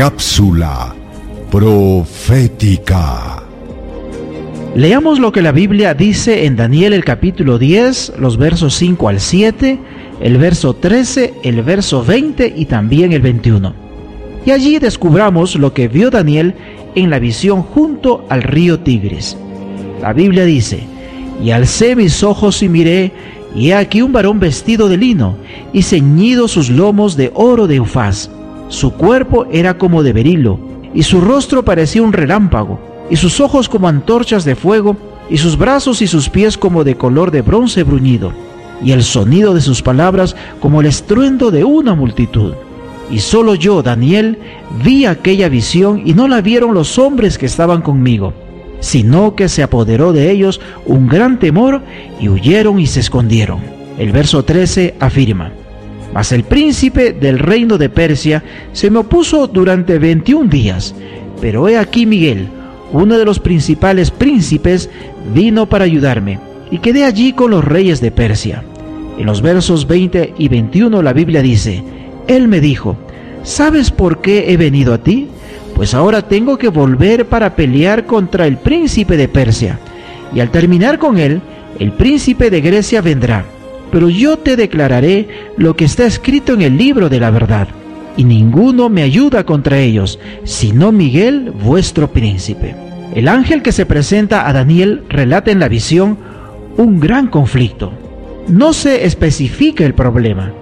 Cápsula 0.00 0.94
profética. 1.50 3.42
Leamos 4.74 5.18
lo 5.18 5.30
que 5.30 5.42
la 5.42 5.52
Biblia 5.52 5.92
dice 5.92 6.46
en 6.46 6.56
Daniel 6.56 6.94
el 6.94 7.04
capítulo 7.04 7.58
10, 7.58 8.14
los 8.18 8.38
versos 8.38 8.72
5 8.76 9.08
al 9.10 9.20
7, 9.20 9.78
el 10.22 10.38
verso 10.38 10.72
13, 10.72 11.34
el 11.42 11.62
verso 11.62 12.02
20 12.02 12.50
y 12.56 12.64
también 12.64 13.12
el 13.12 13.20
21. 13.20 13.74
Y 14.46 14.52
allí 14.52 14.78
descubramos 14.78 15.56
lo 15.56 15.74
que 15.74 15.88
vio 15.88 16.08
Daniel 16.08 16.54
en 16.94 17.10
la 17.10 17.18
visión 17.18 17.62
junto 17.62 18.24
al 18.30 18.42
río 18.42 18.80
Tigris. 18.80 19.36
La 20.00 20.14
Biblia 20.14 20.46
dice, 20.46 20.80
y 21.44 21.50
alcé 21.50 21.94
mis 21.94 22.22
ojos 22.22 22.62
y 22.62 22.70
miré, 22.70 23.12
y 23.54 23.68
he 23.68 23.74
aquí 23.74 24.00
un 24.00 24.14
varón 24.14 24.40
vestido 24.40 24.88
de 24.88 24.96
lino, 24.96 25.36
y 25.74 25.82
ceñido 25.82 26.48
sus 26.48 26.70
lomos 26.70 27.18
de 27.18 27.30
oro 27.34 27.66
de 27.66 27.80
Ufaz. 27.80 28.30
Su 28.70 28.92
cuerpo 28.92 29.46
era 29.50 29.76
como 29.76 30.04
de 30.04 30.12
berilo, 30.12 30.60
y 30.94 31.02
su 31.02 31.20
rostro 31.20 31.64
parecía 31.64 32.02
un 32.02 32.12
relámpago, 32.12 32.78
y 33.10 33.16
sus 33.16 33.40
ojos 33.40 33.68
como 33.68 33.88
antorchas 33.88 34.44
de 34.44 34.54
fuego, 34.54 34.96
y 35.28 35.38
sus 35.38 35.58
brazos 35.58 36.00
y 36.02 36.06
sus 36.06 36.28
pies 36.28 36.56
como 36.56 36.84
de 36.84 36.96
color 36.96 37.32
de 37.32 37.42
bronce 37.42 37.82
bruñido, 37.82 38.32
y 38.80 38.92
el 38.92 39.02
sonido 39.02 39.54
de 39.54 39.60
sus 39.60 39.82
palabras 39.82 40.36
como 40.60 40.80
el 40.80 40.86
estruendo 40.86 41.50
de 41.50 41.64
una 41.64 41.96
multitud. 41.96 42.54
Y 43.10 43.18
solo 43.18 43.56
yo, 43.56 43.82
Daniel, 43.82 44.38
vi 44.84 45.04
aquella 45.04 45.48
visión 45.48 46.02
y 46.06 46.14
no 46.14 46.28
la 46.28 46.40
vieron 46.40 46.72
los 46.72 46.96
hombres 46.96 47.38
que 47.38 47.46
estaban 47.46 47.82
conmigo, 47.82 48.32
sino 48.78 49.34
que 49.34 49.48
se 49.48 49.64
apoderó 49.64 50.12
de 50.12 50.30
ellos 50.30 50.60
un 50.86 51.08
gran 51.08 51.40
temor 51.40 51.82
y 52.20 52.28
huyeron 52.28 52.78
y 52.78 52.86
se 52.86 53.00
escondieron. 53.00 53.58
El 53.98 54.12
verso 54.12 54.44
13 54.44 54.94
afirma, 55.00 55.50
Mas 56.12 56.32
el 56.32 56.42
príncipe 56.42 57.12
del 57.12 57.38
reino 57.38 57.78
de 57.78 57.88
Persia 57.88 58.42
se 58.72 58.90
me 58.90 58.98
opuso 58.98 59.46
durante 59.46 59.98
21 59.98 60.50
días, 60.50 60.94
pero 61.40 61.68
he 61.68 61.78
aquí 61.78 62.06
Miguel, 62.06 62.48
uno 62.92 63.16
de 63.16 63.24
los 63.24 63.38
principales 63.38 64.10
príncipes, 64.10 64.90
vino 65.32 65.68
para 65.68 65.84
ayudarme, 65.84 66.40
y 66.70 66.78
quedé 66.78 67.04
allí 67.04 67.32
con 67.32 67.52
los 67.52 67.64
reyes 67.64 68.00
de 68.00 68.10
Persia. 68.10 68.64
En 69.18 69.26
los 69.26 69.42
versos 69.42 69.86
20 69.86 70.34
y 70.38 70.48
21 70.48 71.02
la 71.02 71.12
Biblia 71.12 71.42
dice, 71.42 71.84
Él 72.26 72.48
me 72.48 72.60
dijo, 72.60 72.96
¿sabes 73.42 73.90
por 73.90 74.20
qué 74.20 74.52
he 74.52 74.56
venido 74.56 74.94
a 74.94 74.98
ti? 74.98 75.28
Pues 75.76 75.94
ahora 75.94 76.22
tengo 76.22 76.58
que 76.58 76.68
volver 76.68 77.26
para 77.26 77.54
pelear 77.54 78.04
contra 78.04 78.46
el 78.46 78.58
príncipe 78.58 79.16
de 79.16 79.28
Persia. 79.28 79.78
Y 80.34 80.40
al 80.40 80.50
terminar 80.50 80.98
con 80.98 81.18
él, 81.18 81.40
el 81.78 81.92
príncipe 81.92 82.50
de 82.50 82.60
Grecia 82.60 83.00
vendrá. 83.00 83.44
Pero 83.90 84.08
yo 84.08 84.38
te 84.38 84.56
declararé 84.56 85.28
lo 85.56 85.74
que 85.74 85.84
está 85.84 86.06
escrito 86.06 86.52
en 86.52 86.62
el 86.62 86.76
libro 86.76 87.08
de 87.08 87.20
la 87.20 87.30
verdad. 87.30 87.68
Y 88.16 88.24
ninguno 88.24 88.88
me 88.88 89.02
ayuda 89.02 89.44
contra 89.44 89.78
ellos, 89.78 90.18
sino 90.44 90.92
Miguel, 90.92 91.52
vuestro 91.52 92.10
príncipe. 92.12 92.74
El 93.14 93.28
ángel 93.28 93.62
que 93.62 93.72
se 93.72 93.86
presenta 93.86 94.48
a 94.48 94.52
Daniel 94.52 95.02
relata 95.08 95.50
en 95.50 95.58
la 95.58 95.68
visión 95.68 96.18
un 96.76 97.00
gran 97.00 97.26
conflicto. 97.26 97.92
No 98.48 98.72
se 98.72 99.04
especifica 99.04 99.84
el 99.84 99.94
problema, 99.94 100.52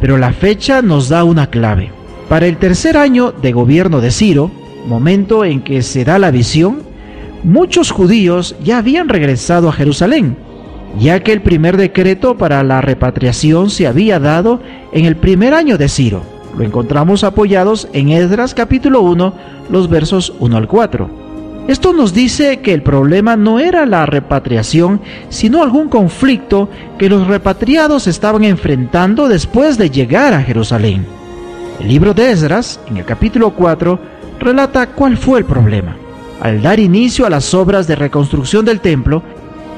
pero 0.00 0.16
la 0.16 0.32
fecha 0.32 0.82
nos 0.82 1.08
da 1.08 1.24
una 1.24 1.48
clave. 1.48 1.90
Para 2.28 2.46
el 2.46 2.56
tercer 2.56 2.96
año 2.96 3.32
de 3.32 3.52
gobierno 3.52 4.00
de 4.00 4.10
Ciro, 4.10 4.50
momento 4.86 5.44
en 5.44 5.62
que 5.62 5.82
se 5.82 6.04
da 6.04 6.18
la 6.18 6.30
visión, 6.30 6.82
muchos 7.42 7.90
judíos 7.90 8.56
ya 8.62 8.78
habían 8.78 9.08
regresado 9.08 9.68
a 9.68 9.72
Jerusalén, 9.72 10.36
ya 10.98 11.20
que 11.20 11.32
el 11.32 11.42
primer 11.42 11.76
decreto 11.76 12.36
para 12.36 12.62
la 12.62 12.80
repatriación 12.80 13.70
se 13.70 13.86
había 13.86 14.18
dado 14.18 14.60
en 14.92 15.04
el 15.04 15.16
primer 15.16 15.54
año 15.54 15.78
de 15.78 15.88
Ciro. 15.88 16.22
Lo 16.56 16.64
encontramos 16.64 17.22
apoyados 17.24 17.88
en 17.92 18.10
Esdras 18.10 18.54
capítulo 18.54 19.02
1, 19.02 19.32
los 19.70 19.88
versos 19.88 20.32
1 20.40 20.56
al 20.56 20.66
4. 20.66 21.20
Esto 21.68 21.92
nos 21.92 22.12
dice 22.12 22.60
que 22.60 22.74
el 22.74 22.82
problema 22.82 23.36
no 23.36 23.60
era 23.60 23.86
la 23.86 24.04
repatriación, 24.04 25.00
sino 25.28 25.62
algún 25.62 25.88
conflicto 25.88 26.68
que 26.98 27.08
los 27.08 27.28
repatriados 27.28 28.08
estaban 28.08 28.42
enfrentando 28.42 29.28
después 29.28 29.78
de 29.78 29.90
llegar 29.90 30.34
a 30.34 30.42
Jerusalén. 30.42 31.06
El 31.78 31.88
libro 31.88 32.12
de 32.12 32.32
Esdras, 32.32 32.80
en 32.88 32.96
el 32.96 33.04
capítulo 33.04 33.50
4, 33.50 34.00
relata 34.40 34.88
cuál 34.88 35.16
fue 35.16 35.38
el 35.38 35.44
problema. 35.44 35.96
Al 36.40 36.60
dar 36.60 36.80
inicio 36.80 37.26
a 37.26 37.30
las 37.30 37.54
obras 37.54 37.86
de 37.86 37.94
reconstrucción 37.94 38.64
del 38.64 38.80
templo, 38.80 39.22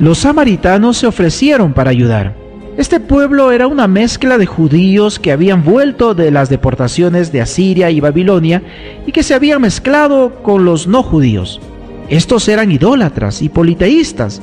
los 0.03 0.19
samaritanos 0.19 0.97
se 0.97 1.07
ofrecieron 1.07 1.75
para 1.75 1.91
ayudar. 1.91 2.35
Este 2.77 2.99
pueblo 2.99 3.53
era 3.53 3.69
una 3.69 3.87
mezcla 3.87 4.37
de 4.37 4.47
judíos 4.47 5.21
que 5.21 5.31
habían 5.31 5.63
vuelto 5.63 6.13
de 6.13 6.33
las 6.33 6.49
deportaciones 6.49 7.31
de 7.31 7.41
Asiria 7.41 7.89
y 7.89 8.01
Babilonia 8.01 8.65
y 9.07 9.13
que 9.13 9.23
se 9.23 9.33
habían 9.33 9.63
mezclado 9.63 10.43
con 10.43 10.65
los 10.65 10.89
no 10.89 11.05
judíos. 11.05 11.61
Estos 12.09 12.49
eran 12.49 12.73
idólatras 12.73 13.43
y 13.43 13.49
politeístas. 13.49 14.43